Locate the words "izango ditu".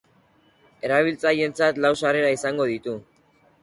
2.41-3.01